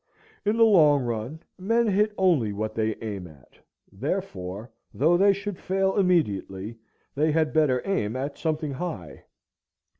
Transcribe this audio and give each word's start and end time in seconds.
In 0.45 0.57
the 0.57 0.65
long 0.65 1.03
run 1.03 1.41
men 1.59 1.85
hit 1.85 2.11
only 2.17 2.53
what 2.53 2.73
they 2.73 2.95
aim 3.03 3.27
at. 3.27 3.59
Therefore, 3.91 4.71
though 4.95 5.15
they 5.15 5.31
should 5.31 5.59
fail 5.59 5.95
immediately, 5.97 6.79
they 7.13 7.31
had 7.31 7.53
better 7.53 7.83
aim 7.85 8.15
at 8.15 8.35
something 8.39 8.71
high. 8.71 9.25